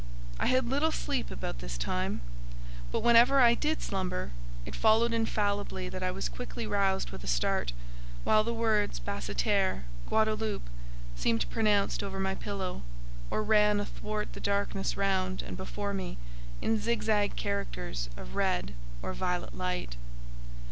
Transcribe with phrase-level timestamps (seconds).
[0.39, 2.21] I had little sleep about this time,
[2.91, 4.31] but whenever I did slumber,
[4.65, 7.71] it followed infallibly that I was quickly roused with a start,
[8.23, 10.67] while the words "Basseterre," "Guadaloupe,"
[11.15, 12.81] seemed pronounced over my pillow,
[13.29, 16.17] or ran athwart the darkness round and before me,
[16.63, 18.73] in zigzag characters of red
[19.03, 19.97] or violet light.